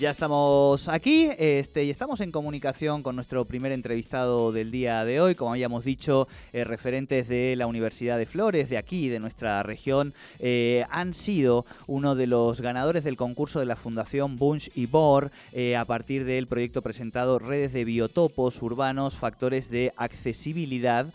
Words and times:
Ya 0.00 0.12
estamos 0.12 0.88
aquí 0.88 1.28
este, 1.38 1.84
y 1.84 1.90
estamos 1.90 2.22
en 2.22 2.32
comunicación 2.32 3.02
con 3.02 3.16
nuestro 3.16 3.44
primer 3.44 3.70
entrevistado 3.70 4.50
del 4.50 4.70
día 4.70 5.04
de 5.04 5.20
hoy. 5.20 5.34
Como 5.34 5.50
habíamos 5.50 5.84
dicho, 5.84 6.26
eh, 6.54 6.64
referentes 6.64 7.28
de 7.28 7.54
la 7.54 7.66
Universidad 7.66 8.16
de 8.16 8.24
Flores, 8.24 8.70
de 8.70 8.78
aquí, 8.78 9.10
de 9.10 9.20
nuestra 9.20 9.62
región, 9.62 10.14
eh, 10.38 10.86
han 10.88 11.12
sido 11.12 11.66
uno 11.86 12.14
de 12.14 12.26
los 12.26 12.62
ganadores 12.62 13.04
del 13.04 13.18
concurso 13.18 13.58
de 13.60 13.66
la 13.66 13.76
Fundación 13.76 14.38
Bunch 14.38 14.70
y 14.74 14.86
Bor 14.86 15.30
eh, 15.52 15.76
a 15.76 15.84
partir 15.84 16.24
del 16.24 16.46
proyecto 16.46 16.80
presentado 16.80 17.38
Redes 17.38 17.74
de 17.74 17.84
Biotopos 17.84 18.62
Urbanos, 18.62 19.18
Factores 19.18 19.68
de 19.68 19.92
Accesibilidad 19.98 21.12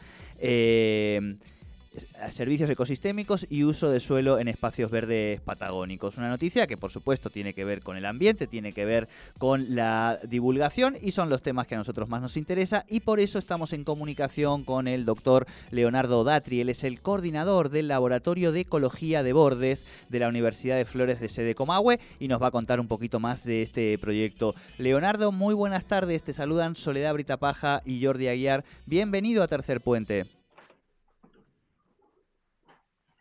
servicios 2.32 2.70
ecosistémicos 2.70 3.46
y 3.50 3.64
uso 3.64 3.90
de 3.90 4.00
suelo 4.00 4.40
en 4.40 4.48
espacios 4.48 4.92
verdes 4.92 5.42
patagónicos. 5.42 6.18
Una 6.18 6.30
noticia 6.30 6.68
que 6.68 6.78
por 6.78 6.92
supuesto 6.92 7.30
tiene 7.30 7.54
que 7.54 7.66
ver 7.66 7.82
con 7.82 7.98
el 7.98 8.06
ambiente, 8.06 8.48
tiene 8.48 8.74
que 8.74 8.86
ver 8.86 9.08
con 9.38 9.76
la 9.76 10.20
divulgación 10.28 10.96
y 11.02 11.12
son 11.12 11.30
los 11.30 11.42
temas 11.42 11.68
que 11.68 11.76
a 11.76 11.78
nosotros 11.78 12.10
más 12.10 12.22
nos 12.22 12.38
interesa 12.38 12.86
y 12.88 13.02
por 13.02 13.20
eso 13.20 13.40
estamos 13.40 13.74
en 13.74 13.84
comunicación 13.84 14.64
con 14.64 14.88
el 14.88 15.06
doctor 15.06 15.46
Leonardo 15.72 16.24
Datri. 16.24 16.62
Él 16.62 16.70
es 16.70 16.84
el 16.84 17.02
coordinador 17.02 17.70
del 17.70 17.88
Laboratorio 17.88 18.52
de 18.52 18.62
Ecología 18.62 19.24
de 19.24 19.34
Bordes 19.34 19.86
de 20.10 20.20
la 20.20 20.28
Universidad 20.28 20.78
de 20.78 20.86
Flores 20.86 21.20
de 21.20 21.30
Sede 21.30 21.56
Comahue 21.56 22.00
y 22.20 22.28
nos 22.28 22.42
va 22.42 22.48
a 22.48 22.52
contar 22.52 22.80
un 22.80 22.88
poquito 22.88 23.20
más 23.20 23.44
de 23.44 23.62
este 23.62 23.98
proyecto. 23.98 24.56
Leonardo, 24.78 25.32
muy 25.32 25.54
buenas 25.54 25.86
tardes. 25.86 26.24
Te 26.24 26.34
saludan 26.34 26.76
Soledad 26.76 27.14
Britapaja 27.14 27.82
y 27.86 28.04
Jordi 28.04 28.28
Aguiar. 28.28 28.64
Bienvenido 28.86 29.44
a 29.44 29.48
Tercer 29.48 29.82
Puente. 29.82 30.45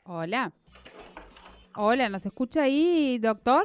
Hola. 0.07 0.53
Hola, 1.75 2.11
¿nos 2.11 2.27
escucha 2.27 2.65
ahí, 2.65 3.19
doctor? 3.19 3.65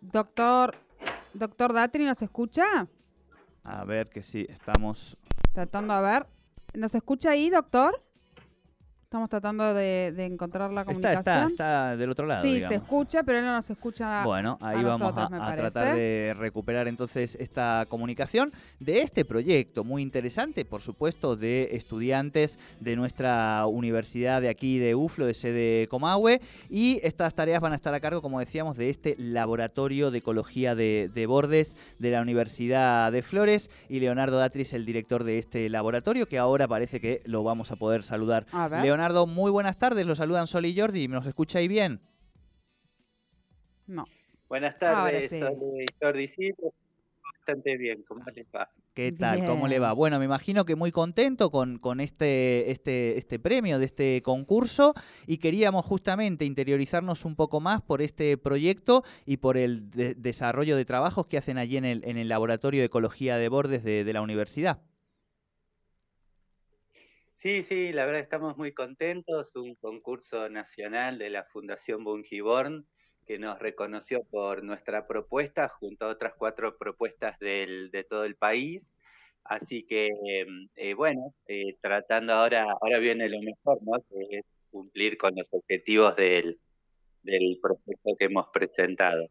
Doctor, 0.00 0.70
doctor 1.34 1.72
Datri, 1.72 2.04
¿nos 2.04 2.22
escucha? 2.22 2.86
A 3.64 3.84
ver 3.84 4.08
que 4.08 4.22
sí, 4.22 4.46
estamos... 4.48 5.18
Tratando 5.52 5.94
a 5.94 6.00
ver. 6.00 6.26
¿Nos 6.74 6.94
escucha 6.94 7.30
ahí, 7.30 7.50
doctor? 7.50 8.00
Estamos 9.08 9.30
tratando 9.30 9.72
de, 9.72 10.08
encontrar 10.18 10.70
la 10.70 10.84
comunicación. 10.84 11.20
Está, 11.20 11.46
está, 11.46 11.48
está 11.48 11.96
del 11.96 12.10
otro 12.10 12.26
lado. 12.26 12.42
Sí, 12.42 12.60
se 12.60 12.74
escucha, 12.74 13.22
pero 13.22 13.38
él 13.38 13.44
no 13.46 13.54
nos 13.54 13.70
escucha. 13.70 14.22
Bueno, 14.22 14.58
ahí 14.60 14.84
vamos 14.84 15.14
a, 15.16 15.54
tratar 15.56 15.96
de 15.96 16.36
recuperar 16.36 16.88
entonces 16.88 17.34
esta 17.40 17.86
comunicación 17.88 18.52
de 18.80 19.00
este 19.00 19.24
proyecto 19.24 19.82
muy 19.82 20.02
interesante, 20.02 20.66
por 20.66 20.82
supuesto, 20.82 21.36
de 21.36 21.70
estudiantes 21.72 22.58
de 22.80 22.96
nuestra 22.96 23.64
universidad 23.66 24.42
de 24.42 24.50
aquí 24.50 24.78
de 24.78 24.94
UFLO, 24.94 25.24
de 25.24 25.32
sede 25.32 25.88
Comahue. 25.88 26.42
Y 26.68 27.00
estas 27.02 27.34
tareas 27.34 27.62
van 27.62 27.72
a 27.72 27.76
estar 27.76 27.94
a 27.94 28.00
cargo, 28.00 28.20
como 28.20 28.40
decíamos, 28.40 28.76
de 28.76 28.90
este 28.90 29.16
laboratorio 29.16 30.10
de 30.10 30.18
ecología 30.18 30.74
de, 30.74 31.24
bordes 31.26 31.78
de 31.98 32.10
la 32.10 32.20
Universidad 32.20 33.10
de 33.10 33.22
Flores. 33.22 33.70
Y 33.88 34.00
Leonardo 34.00 34.38
Datris, 34.38 34.74
el 34.74 34.84
director 34.84 35.24
de 35.24 35.38
este 35.38 35.66
laboratorio, 35.70 36.26
que 36.26 36.36
ahora 36.36 36.68
parece 36.68 37.00
que 37.00 37.22
lo 37.24 37.42
vamos 37.42 37.72
a 37.72 37.76
poder 37.76 38.02
saludar. 38.02 38.44
A 38.52 38.68
ver. 38.68 38.82
Leonardo, 38.82 38.97
muy 39.26 39.50
buenas 39.50 39.78
tardes. 39.78 40.06
Los 40.06 40.18
saludan 40.18 40.46
Sol 40.46 40.66
y 40.66 40.78
Jordi. 40.78 41.08
¿Me 41.08 41.14
nos 41.14 41.26
escucha 41.26 41.58
ahí 41.58 41.68
bien? 41.68 42.00
No. 43.86 44.04
Buenas 44.48 44.78
tardes, 44.78 45.38
Sol 45.38 45.56
y 45.78 45.86
Jordi. 46.00 46.28
Sí, 46.28 46.50
bastante 47.38 47.76
bien. 47.76 48.04
¿Cómo 48.06 48.24
le 48.34 48.46
va? 48.54 48.70
¿Qué 48.94 49.12
tal? 49.12 49.46
¿Cómo 49.46 49.68
le 49.68 49.78
va? 49.78 49.92
Bueno, 49.92 50.18
me 50.18 50.24
imagino 50.24 50.64
que 50.64 50.74
muy 50.74 50.90
contento 50.90 51.50
con, 51.50 51.78
con 51.78 52.00
este, 52.00 52.70
este, 52.72 53.16
este 53.16 53.38
premio 53.38 53.78
de 53.78 53.84
este 53.84 54.22
concurso 54.22 54.92
y 55.26 55.38
queríamos 55.38 55.86
justamente 55.86 56.44
interiorizarnos 56.44 57.24
un 57.24 57.36
poco 57.36 57.60
más 57.60 57.80
por 57.80 58.02
este 58.02 58.36
proyecto 58.36 59.04
y 59.24 59.36
por 59.36 59.56
el 59.56 59.88
desarrollo 59.90 60.76
de 60.76 60.84
trabajos 60.84 61.26
que 61.26 61.38
hacen 61.38 61.58
allí 61.58 61.76
en 61.76 61.84
el, 61.84 62.04
en 62.04 62.16
el 62.16 62.28
Laboratorio 62.28 62.80
de 62.80 62.86
Ecología 62.86 63.36
de 63.36 63.48
Bordes 63.48 63.84
de 63.84 64.12
la 64.12 64.20
universidad. 64.20 64.80
Sí, 67.38 67.62
sí, 67.62 67.92
la 67.92 68.04
verdad 68.04 68.22
estamos 68.22 68.56
muy 68.56 68.72
contentos. 68.72 69.54
Un 69.54 69.76
concurso 69.76 70.48
nacional 70.48 71.18
de 71.18 71.30
la 71.30 71.44
Fundación 71.44 72.02
Bungiborn 72.02 72.84
que 73.26 73.38
nos 73.38 73.60
reconoció 73.60 74.24
por 74.24 74.64
nuestra 74.64 75.06
propuesta 75.06 75.68
junto 75.68 76.06
a 76.06 76.08
otras 76.08 76.34
cuatro 76.36 76.76
propuestas 76.76 77.38
del, 77.38 77.92
de 77.92 78.02
todo 78.02 78.24
el 78.24 78.34
país. 78.34 78.92
Así 79.44 79.84
que, 79.84 80.08
eh, 80.74 80.94
bueno, 80.94 81.32
eh, 81.46 81.76
tratando 81.80 82.32
ahora, 82.32 82.66
ahora 82.80 82.98
viene 82.98 83.28
lo 83.28 83.40
mejor, 83.40 83.78
¿no? 83.82 84.00
Que 84.10 84.38
es 84.38 84.56
cumplir 84.72 85.16
con 85.16 85.32
los 85.36 85.46
objetivos 85.52 86.16
del, 86.16 86.58
del 87.22 87.56
proyecto 87.62 88.16
que 88.18 88.24
hemos 88.24 88.48
presentado. 88.48 89.28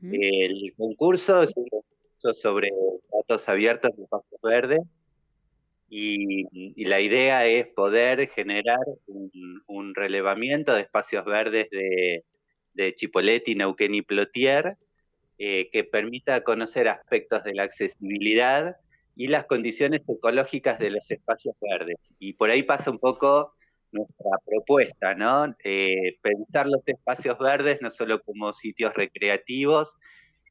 El 0.00 0.72
concurso 0.76 1.42
es 1.42 1.52
un 1.56 1.66
concurso 1.68 2.34
sobre 2.34 2.70
datos 3.12 3.48
abiertos 3.48 3.90
de 3.96 4.06
Paso 4.06 4.38
Verde 4.44 4.78
y, 5.94 6.84
la 6.86 7.00
idea 7.00 7.46
es 7.46 7.66
poder 7.66 8.26
generar 8.28 8.80
un, 9.66 9.94
relevamiento 9.94 10.74
de 10.74 10.80
espacios 10.80 11.24
verdes 11.26 11.68
de, 11.70 12.24
de 12.72 12.94
Chipoleti, 12.94 13.54
Neuquén 13.54 13.94
y 13.94 14.00
Plotier 14.00 14.78
eh, 15.38 15.68
que 15.70 15.84
permita 15.84 16.42
conocer 16.42 16.88
aspectos 16.88 17.44
de 17.44 17.52
la 17.52 17.64
accesibilidad 17.64 18.76
y 19.14 19.28
las 19.28 19.44
condiciones 19.44 20.08
ecológicas 20.08 20.78
de 20.78 20.90
los 20.90 21.10
espacios 21.10 21.54
verdes. 21.60 22.14
Y 22.18 22.34
por 22.34 22.48
ahí 22.48 22.62
pasa 22.62 22.90
un 22.90 22.98
poco 22.98 23.52
nuestra 23.90 24.30
propuesta, 24.46 25.14
¿no? 25.14 25.54
Eh, 25.62 26.16
pensar 26.22 26.68
los 26.68 26.88
espacios 26.88 27.38
verdes 27.38 27.82
no 27.82 27.90
solo 27.90 28.22
como 28.22 28.54
sitios 28.54 28.94
recreativos, 28.94 29.96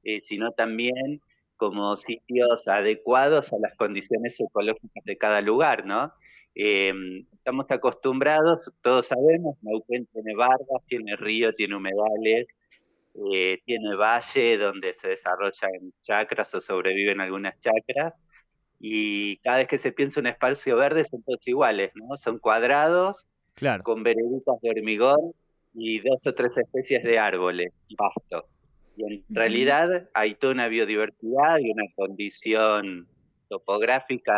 eh, 0.04 0.22
sino 0.22 0.52
también 0.52 1.22
como 1.62 1.96
sitios 1.96 2.68
adecuados 2.68 3.54
a 3.54 3.60
las 3.60 3.76
condiciones 3.76 4.40
ecológicas 4.40 5.04
de 5.06 5.16
cada 5.16 5.42
lugar, 5.42 5.86
¿no? 5.86 6.12
Em, 6.56 7.28
estamos 7.34 7.70
acostumbrados, 7.70 8.72
todos 8.82 9.06
sabemos, 9.06 9.58
Neuquén 9.62 10.08
tiene 10.08 10.34
barras, 10.34 10.84
tiene 10.88 11.16
río, 11.18 11.54
tiene 11.54 11.76
humedales, 11.76 12.48
eh, 13.32 13.60
tiene 13.64 13.94
valle 13.96 14.58
donde 14.58 14.92
se 14.94 15.10
desarrollan 15.10 15.94
chacras 16.02 16.56
o 16.56 16.62
sobreviven 16.62 17.22
algunas 17.22 17.54
chacras, 17.60 18.24
y 18.80 19.38
cada 19.38 19.58
vez 19.60 19.68
que 19.68 19.78
se 19.78 19.92
piensa 19.92 20.20
un 20.20 20.28
espacio 20.28 20.78
verde 20.78 21.04
son 21.04 21.22
todos 21.22 21.48
iguales, 21.48 21.92
¿no? 21.94 22.18
Son 22.18 22.40
cuadrados, 22.40 23.28
con 23.84 24.02
vereditas 24.02 24.60
de 24.64 24.70
hormigón 24.72 25.36
y 25.76 26.00
dos 26.00 26.26
o 26.26 26.34
tres 26.34 26.58
especies 26.58 27.04
de 27.04 27.20
árboles, 27.20 27.84
pasto. 27.96 28.48
Y 29.10 29.26
en 29.30 29.36
realidad 29.36 30.10
hay 30.14 30.36
toda 30.36 30.54
una 30.54 30.68
biodiversidad 30.68 31.60
y 31.60 31.72
una 31.72 31.86
condición 31.96 33.08
topográfica 33.50 34.38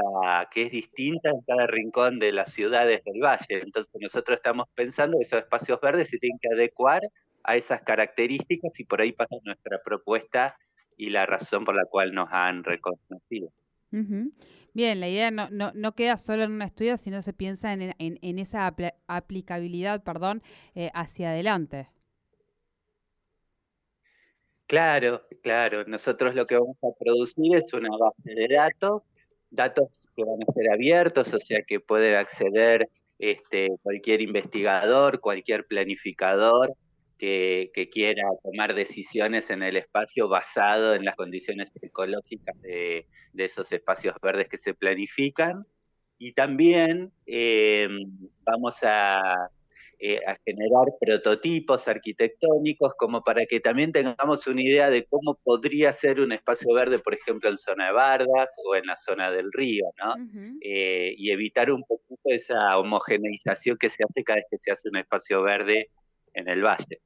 que 0.51 0.63
es 0.63 0.71
distinta 0.71 1.29
en 1.29 1.41
cada 1.41 1.67
rincón 1.67 2.17
de 2.19 2.31
las 2.31 2.51
ciudades 2.51 3.03
del 3.03 3.21
valle. 3.21 3.61
Entonces 3.61 3.93
nosotros 3.99 4.37
estamos 4.37 4.67
pensando 4.73 5.17
que 5.17 5.23
esos 5.23 5.39
espacios 5.39 5.79
verdes 5.81 6.09
se 6.09 6.17
tienen 6.17 6.39
que 6.41 6.49
adecuar 6.53 7.01
a 7.43 7.55
esas 7.55 7.81
características 7.81 8.79
y 8.79 8.85
por 8.85 9.01
ahí 9.01 9.11
pasa 9.11 9.35
nuestra 9.43 9.79
propuesta 9.83 10.57
y 10.97 11.09
la 11.09 11.25
razón 11.25 11.65
por 11.65 11.75
la 11.75 11.85
cual 11.85 12.13
nos 12.13 12.29
han 12.31 12.63
reconocido. 12.63 13.51
Bien, 14.73 14.99
la 14.99 15.07
idea 15.07 15.29
no, 15.29 15.49
no, 15.51 15.71
no, 15.75 15.93
queda 15.93 16.17
solo 16.17 16.43
en 16.43 16.51
un 16.51 16.63
estudio, 16.63 16.97
sino 16.97 17.21
se 17.21 17.33
piensa 17.33 17.73
en, 17.73 17.93
en, 17.99 18.39
esa 18.39 18.73
aplicabilidad 19.05 20.03
perdón, 20.03 20.41
eh, 20.73 20.89
hacia 20.95 21.29
adelante. 21.29 21.89
Claro, 24.67 25.23
claro. 25.41 25.83
Nosotros 25.85 26.35
lo 26.35 26.45
que 26.45 26.57
vamos 26.57 26.77
a 26.83 26.97
producir 26.99 27.55
es 27.55 27.73
una 27.73 27.95
base 27.97 28.33
de 28.33 28.47
datos, 28.47 29.03
datos 29.49 29.89
que 30.15 30.23
van 30.23 30.39
a 30.47 30.53
ser 30.53 30.71
abiertos, 30.71 31.33
o 31.33 31.39
sea 31.39 31.61
que 31.63 31.79
puede 31.79 32.17
acceder 32.17 32.89
este, 33.19 33.69
cualquier 33.83 34.21
investigador, 34.21 35.19
cualquier 35.19 35.65
planificador 35.67 36.75
que, 37.17 37.89
quiera 37.91 38.23
tomar 38.43 38.73
decisiones 38.73 39.49
en 39.49 39.63
el 39.63 39.77
espacio 39.77 40.27
basado 40.27 40.93
en 40.95 41.05
las 41.05 41.15
condiciones 41.15 41.71
ecológicas 41.81 42.59
de, 42.61 43.07
esos 43.37 43.71
espacios 43.71 44.15
verdes 44.21 44.49
que 44.49 44.57
se 44.57 44.73
planifican. 44.73 45.65
Y 46.17 46.33
también 46.33 47.11
eh, 47.25 47.87
vamos 48.43 48.79
a 48.83 49.49
eh, 50.05 50.19
a 50.27 50.35
generar 50.43 50.87
prototipos 50.99 51.87
arquitectónicos 51.87 52.93
como 52.97 53.21
para 53.21 53.45
que 53.45 53.61
también 53.61 53.93
tengamos 53.93 54.45
una 54.47 54.61
idea 54.61 54.89
de 54.89 55.05
cómo 55.05 55.39
podría 55.41 55.93
ser 55.93 56.19
un 56.19 56.33
espacio 56.33 56.73
verde, 56.73 56.99
por 56.99 57.13
ejemplo, 57.13 57.49
en 57.49 57.55
zona 57.55 57.85
de 57.85 57.93
Vargas 57.93 58.53
o 58.65 58.75
en 58.75 58.85
la 58.85 58.97
zona 58.97 59.31
del 59.31 59.49
río, 59.53 59.85
¿no? 60.03 60.15
Eh, 60.59 61.15
y 61.17 61.31
evitar 61.31 61.71
un 61.71 61.83
poquito 61.83 62.19
esa 62.25 62.77
homogeneización 62.79 63.77
que 63.77 63.87
se 63.87 64.03
hace 64.03 64.25
cada 64.25 64.39
vez 64.39 64.45
que 64.51 64.57
se 64.59 64.71
hace 64.73 64.89
un 64.89 64.97
espacio 64.97 65.41
verde 65.41 65.89
en 66.33 66.49
el 66.49 66.61
valle. 66.65 66.99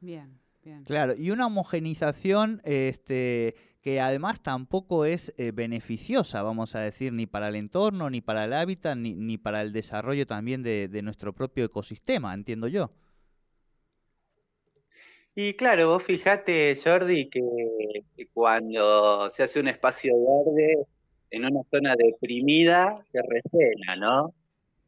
Bien. 0.00 0.38
Claro, 0.84 1.14
y 1.16 1.30
una 1.30 1.46
homogenización 1.46 2.60
este, 2.64 3.54
que 3.82 4.00
además 4.00 4.42
tampoco 4.42 5.04
es 5.04 5.32
eh, 5.36 5.52
beneficiosa, 5.52 6.42
vamos 6.42 6.74
a 6.74 6.80
decir, 6.80 7.12
ni 7.12 7.26
para 7.26 7.48
el 7.48 7.54
entorno, 7.54 8.10
ni 8.10 8.20
para 8.20 8.44
el 8.44 8.52
hábitat, 8.52 8.96
ni, 8.96 9.14
ni 9.14 9.38
para 9.38 9.62
el 9.62 9.72
desarrollo 9.72 10.26
también 10.26 10.62
de, 10.62 10.88
nuestro 11.02 11.32
propio 11.32 11.64
ecosistema, 11.64 12.34
entiendo 12.34 12.66
yo. 12.66 12.90
Y 15.34 15.54
claro, 15.54 15.90
vos 15.90 16.02
fijate, 16.02 16.74
Jordi, 16.82 17.28
que 17.28 17.42
cuando 18.32 19.30
se 19.30 19.42
hace 19.42 19.60
un 19.60 19.68
espacio 19.68 20.12
verde 20.14 20.86
en 21.30 21.44
una 21.44 21.60
zona 21.70 21.94
deprimida, 21.96 22.94
se 23.12 23.20
rellena, 23.22 23.96
¿no? 23.96 24.34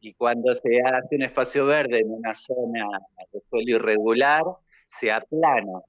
Y 0.01 0.15
cuando 0.15 0.55
se 0.55 0.81
hace 0.81 1.17
un 1.17 1.23
espacio 1.23 1.67
verde 1.67 2.01
en 2.01 2.11
una 2.11 2.35
zona 2.35 2.87
de 3.33 3.41
suelo 3.49 3.77
irregular, 3.77 4.43
se 4.89 5.13
aplana. 5.13 5.81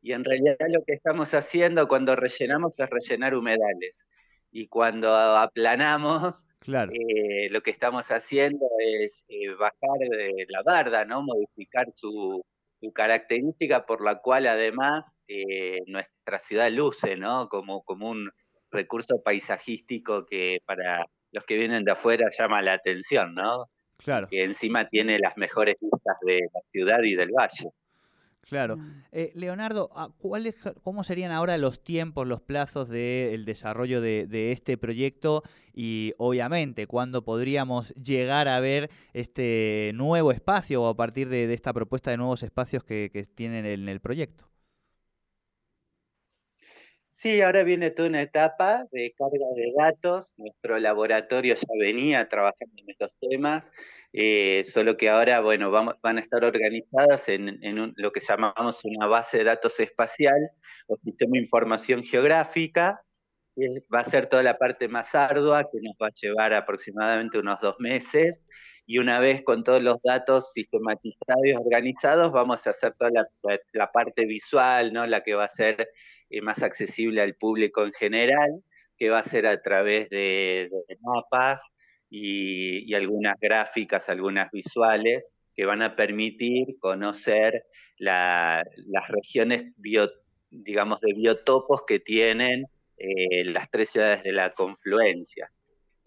Y 0.00 0.12
en 0.12 0.24
realidad 0.24 0.56
lo 0.68 0.82
que 0.84 0.94
estamos 0.94 1.34
haciendo 1.34 1.86
cuando 1.86 2.16
rellenamos 2.16 2.80
es 2.80 2.88
rellenar 2.90 3.34
humedales. 3.34 4.08
Y 4.50 4.68
cuando 4.68 5.14
aplanamos, 5.14 6.46
claro. 6.60 6.90
Eh, 6.92 7.50
lo 7.50 7.60
que 7.60 7.70
estamos 7.70 8.10
haciendo 8.10 8.66
es 8.78 9.24
eh, 9.28 9.50
bajar 9.54 9.98
de 9.98 10.46
la 10.48 10.62
barda, 10.62 11.04
¿no? 11.04 11.22
Modificar 11.22 11.86
su, 11.94 12.42
característica 12.94 13.84
por 13.84 14.04
la 14.04 14.20
cual 14.20 14.46
además 14.46 15.16
eh, 15.26 15.80
nuestra 15.86 16.38
ciudad 16.38 16.70
luce, 16.70 17.16
¿no? 17.16 17.48
Como, 17.48 17.82
como 17.82 18.08
un 18.08 18.30
recurso 18.70 19.20
paisajístico 19.22 20.24
que 20.26 20.60
para 20.64 21.04
los 21.32 21.44
que 21.44 21.56
vienen 21.58 21.84
de 21.84 21.92
afuera 21.92 22.30
llama 22.30 22.62
la 22.62 22.74
atención, 22.74 23.34
¿no? 23.34 23.66
Claro. 23.98 24.28
Que 24.28 24.44
encima 24.44 24.88
tiene 24.88 25.18
las 25.18 25.36
mejores 25.36 25.74
vistas 25.80 26.16
de 26.24 26.38
la 26.54 26.60
ciudad 26.64 27.00
y 27.02 27.14
del 27.16 27.32
valle. 27.32 27.70
Claro. 28.48 28.78
Mm. 28.78 29.02
Eh, 29.12 29.32
Leonardo, 29.34 29.90
ah, 29.94 30.10
¿cómo 30.82 31.04
serían 31.04 31.32
ahora 31.32 31.58
los 31.58 31.82
tiempos, 31.82 32.26
los 32.26 32.40
plazos 32.40 32.88
del 32.88 33.44
desarrollo 33.44 34.00
de, 34.00 34.52
este 34.52 34.78
proyecto? 34.78 35.42
Y 35.74 36.14
obviamente, 36.18 36.86
¿cuándo 36.86 37.24
podríamos 37.24 37.94
llegar 37.94 38.48
a 38.48 38.60
ver 38.60 38.90
este 39.12 39.92
nuevo 39.94 40.32
espacio 40.32 40.82
o 40.82 40.88
a 40.88 40.96
partir 40.96 41.28
de, 41.28 41.52
esta 41.52 41.72
propuesta 41.72 42.10
de 42.10 42.16
nuevos 42.16 42.42
espacios 42.42 42.84
que, 42.84 43.10
que 43.12 43.24
tienen 43.24 43.66
en 43.66 43.88
el 43.88 44.00
proyecto? 44.00 44.48
Sí, 47.20 47.42
ahora 47.42 47.64
viene 47.64 47.90
toda 47.90 48.08
una 48.10 48.22
etapa 48.22 48.84
de 48.92 49.12
carga 49.18 49.44
de 49.56 49.72
datos. 49.76 50.32
Nuestro 50.36 50.78
laboratorio 50.78 51.56
ya 51.56 51.66
venía 51.76 52.28
trabajando 52.28 52.74
en 52.76 52.90
estos 52.90 53.12
temas, 53.18 53.72
eh, 54.12 54.62
solo 54.64 54.96
que 54.96 55.08
ahora, 55.08 55.40
bueno, 55.40 55.72
vamos, 55.72 55.96
van 56.00 56.18
a 56.18 56.20
estar 56.20 56.44
organizadas 56.44 57.28
en, 57.28 57.58
lo 57.96 58.12
que 58.12 58.20
llamamos 58.20 58.84
una 58.84 59.08
base 59.08 59.38
de 59.38 59.44
datos 59.44 59.80
espacial 59.80 60.38
o 60.86 60.96
sistema 61.02 61.32
de 61.32 61.40
información 61.40 62.04
geográfica. 62.04 63.02
va 63.92 64.00
a 64.00 64.04
ser 64.04 64.26
toda 64.26 64.44
la 64.44 64.56
parte 64.56 64.86
más 64.86 65.12
ardua, 65.16 65.64
que 65.64 65.80
nos 65.82 65.96
va 66.00 66.06
a 66.08 66.12
llevar 66.22 66.54
aproximadamente 66.54 67.38
unos 67.40 67.60
dos 67.60 67.74
meses. 67.80 68.42
Y 68.90 68.96
una 68.96 69.20
vez 69.20 69.42
con 69.44 69.64
todos 69.64 69.82
los 69.82 69.98
datos 70.02 70.50
sistematizados 70.54 71.44
y 71.44 71.52
organizados, 71.52 72.32
vamos 72.32 72.66
a 72.66 72.70
hacer 72.70 72.94
toda 72.98 73.10
la, 73.74 73.92
parte 73.92 74.24
visual, 74.24 74.94
¿no? 74.94 75.06
La 75.06 75.22
que 75.22 75.34
va 75.34 75.44
a 75.44 75.48
ser 75.48 75.90
eh, 76.30 76.40
más 76.40 76.62
accesible 76.62 77.20
al 77.20 77.34
público 77.34 77.84
en 77.84 77.92
general, 77.92 78.64
que 78.96 79.10
va 79.10 79.18
a 79.18 79.22
ser 79.22 79.46
a 79.46 79.60
través 79.60 80.08
de, 80.08 80.70
mapas 81.02 81.70
y, 82.08 82.94
algunas 82.94 83.38
gráficas, 83.38 84.08
algunas 84.08 84.50
visuales, 84.50 85.28
que 85.54 85.66
van 85.66 85.82
a 85.82 85.94
permitir 85.94 86.78
conocer 86.80 87.66
las 87.98 88.64
regiones, 89.08 89.64
digamos, 90.50 91.00
de 91.02 91.12
biotopos 91.12 91.82
que 91.86 92.00
tienen 92.00 92.64
eh, 92.96 93.44
las 93.44 93.70
tres 93.70 93.90
ciudades 93.90 94.22
de 94.22 94.32
la 94.32 94.54
confluencia. 94.54 95.52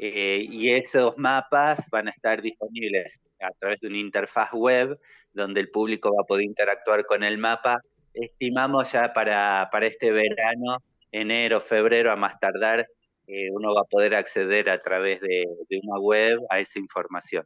Eh, 0.04 0.48
y 0.50 0.72
esos 0.72 1.16
mapas 1.18 1.88
van 1.92 2.08
a 2.08 2.12
estar 2.12 2.42
disponibles 2.42 3.22
a 3.40 3.52
través 3.60 3.80
de 3.82 3.88
una 3.88 4.00
interfaz 4.00 4.52
web 4.52 5.00
donde 5.32 5.62
el 5.62 5.70
público 5.70 6.12
va 6.16 6.24
a 6.24 6.26
poder 6.26 6.46
interactuar 6.46 7.06
con 7.06 7.24
el 7.24 7.38
mapa 7.38 7.82
estimamos 8.14 8.92
ya 8.92 9.14
para, 9.14 9.70
para 9.72 9.86
este 9.86 10.12
verano, 10.12 10.78
enero, 11.12 11.62
febrero, 11.62 12.12
a 12.12 12.16
más 12.16 12.40
tardar, 12.40 12.88
eh, 13.28 13.50
uno 13.52 13.74
va 13.74 13.82
a 13.82 13.86
poder 13.86 14.16
acceder 14.16 14.70
a 14.70 14.80
través 14.80 15.22
de, 15.22 15.46
una 15.84 16.00
web 16.00 16.40
a 16.50 16.60
esa 16.60 16.80
información. 16.80 17.46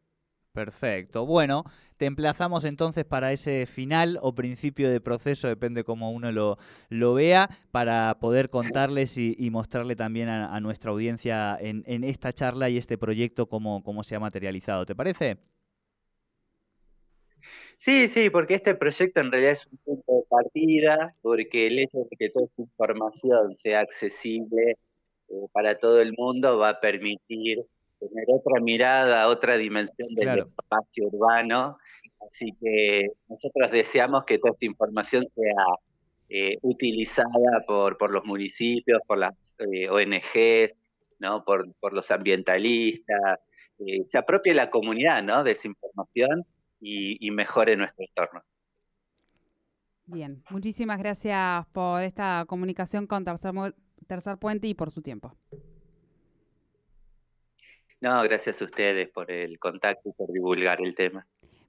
Perfecto. 0.51 1.25
Bueno, 1.25 1.63
te 1.97 2.05
emplazamos 2.05 2.65
entonces 2.65 3.05
para 3.05 3.31
ese 3.31 3.65
final 3.65 4.19
o 4.21 4.35
principio 4.35 4.89
de 4.89 4.99
proceso, 5.01 5.47
depende 5.47 5.83
cómo 5.83 6.11
uno 6.11 6.31
lo, 6.31 7.13
vea, 7.13 7.49
para 7.71 8.17
poder 8.19 8.49
contarles 8.49 9.17
y, 9.17 9.49
mostrarle 9.51 9.95
también 9.95 10.29
a, 10.29 10.59
nuestra 10.59 10.91
audiencia 10.91 11.57
en, 11.59 12.03
esta 12.03 12.33
charla 12.33 12.69
y 12.69 12.77
este 12.77 12.97
proyecto 12.97 13.47
cómo, 13.47 13.83
cómo 13.83 14.03
se 14.03 14.15
ha 14.15 14.19
materializado. 14.19 14.85
¿Te 14.85 14.95
parece? 14.95 15.37
Sí, 17.77 18.07
sí, 18.07 18.29
porque 18.29 18.55
este 18.55 18.75
proyecto 18.75 19.19
en 19.19 19.31
realidad 19.31 19.53
es 19.53 19.67
un 19.67 19.77
punto 19.77 20.13
de 20.13 20.23
partida, 20.29 21.15
porque 21.21 21.67
el 21.67 21.79
hecho 21.79 21.99
de 22.09 22.17
que 22.17 22.29
toda 22.29 22.45
esta 22.45 22.61
información 22.61 23.53
sea 23.53 23.81
accesible 23.81 24.77
eh, 25.29 25.33
para 25.51 25.77
todo 25.77 26.01
el 26.01 26.13
mundo 26.17 26.57
va 26.57 26.69
a 26.69 26.79
permitir 26.79 27.65
tener 28.07 28.25
otra 28.27 28.59
mirada, 28.61 29.27
otra 29.27 29.57
dimensión 29.57 30.13
del 30.15 30.39
espacio 30.39 31.07
urbano. 31.07 31.77
Así 32.25 32.51
que 32.61 33.07
nosotros 33.27 33.71
deseamos 33.71 34.25
que 34.25 34.37
toda 34.39 34.53
esta 34.53 34.65
información 34.65 35.23
sea 35.25 35.65
eh, 36.29 36.57
utilizada 36.61 37.63
por, 37.67 37.97
por 37.97 38.11
los 38.11 38.25
municipios, 38.25 38.99
por 39.07 39.19
las 39.19 39.33
eh, 39.59 39.89
ONGs, 39.89 40.73
¿no? 41.19 41.43
por, 41.43 41.71
por 41.75 41.93
los 41.93 42.09
ambientalistas, 42.11 43.39
se 44.05 44.17
apropie 44.17 44.53
la 44.53 44.69
comunidad 44.69 45.21
¿no? 45.21 45.43
de 45.43 45.51
esa 45.51 45.67
información 45.67 46.45
y, 46.79 47.31
mejore 47.31 47.75
nuestro 47.75 48.05
entorno. 48.07 48.41
Bien, 50.05 50.43
muchísimas 50.49 50.99
gracias 50.99 51.65
por 51.71 52.03
esta 52.03 52.45
comunicación 52.47 53.07
con 53.07 53.25
Tercer, 53.25 53.53
Tercer 54.07 54.37
Puente 54.37 54.67
y 54.67 54.75
por 54.75 54.91
su 54.91 55.01
tiempo. 55.01 55.35
No, 58.01 58.21
gracias 58.23 58.61
a 58.61 58.65
ustedes 58.65 59.09
por 59.09 59.31
el 59.31 59.57
contacto 59.57 60.09
y 60.09 60.13
por 60.13 60.31
divulgar 60.31 60.81
el 60.81 60.93
tema. 60.95 61.25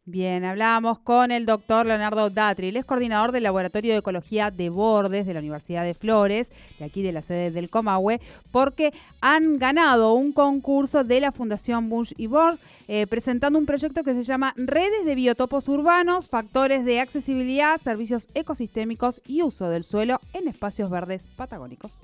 Bien, 0.08 0.44
hablábamos 0.44 1.00
con 1.00 1.32
el 1.32 1.46
doctor 1.46 1.84
Leonardo 1.84 2.30
Datri, 2.30 2.68
él 2.68 2.76
es 2.76 2.84
coordinador 2.84 3.32
del 3.32 3.42
Laboratorio 3.42 3.92
de 3.92 3.98
Ecología 3.98 4.52
de 4.52 4.68
Bordes 4.70 5.26
de 5.26 5.34
la 5.34 5.40
Universidad 5.40 5.82
de 5.82 5.94
Flores, 5.94 6.52
de 6.78 6.84
aquí 6.84 7.02
de 7.02 7.10
la 7.10 7.22
sede 7.22 7.50
del 7.50 7.70
Comahue, 7.70 8.20
porque 8.52 8.92
han 9.20 9.58
ganado 9.58 10.14
un 10.14 10.30
concurso 10.30 11.02
de 11.02 11.20
la 11.20 11.32
Fundación 11.32 11.88
Bush 11.88 12.12
y 12.16 12.28
Borg, 12.28 12.60
eh, 12.86 13.08
presentando 13.08 13.58
un 13.58 13.66
proyecto 13.66 14.04
que 14.04 14.14
se 14.14 14.22
llama 14.22 14.54
Redes 14.56 15.04
de 15.04 15.16
Biotopos 15.16 15.66
Urbanos, 15.66 16.28
Factores 16.28 16.84
de 16.84 17.00
Accesibilidad, 17.00 17.76
Servicios 17.76 18.28
Ecosistémicos 18.34 19.20
y 19.26 19.42
Uso 19.42 19.68
del 19.68 19.82
Suelo 19.82 20.20
en 20.34 20.46
Espacios 20.46 20.88
Verdes 20.88 21.24
Patagónicos. 21.34 22.00